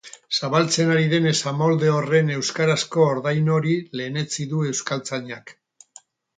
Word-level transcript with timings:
Zabaltzen 0.37 0.93
ari 0.93 1.03
den 1.11 1.27
esamolde 1.31 1.91
horren 1.97 2.33
euskarazko 2.37 3.05
ordain 3.11 3.53
hori 3.59 3.77
lehenetsi 4.01 4.51
du 4.57 4.67
euskaltzainak. 4.73 5.59